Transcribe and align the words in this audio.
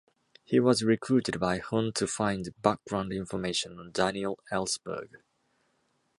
He 0.43 0.59
was 0.59 0.81
recruited 0.83 1.39
by 1.39 1.59
Hunt 1.59 1.93
to 1.97 2.07
find 2.07 2.59
background 2.59 3.13
information 3.13 3.77
on 3.77 3.91
Daniel 3.91 4.39
Ellsberg. 4.51 5.17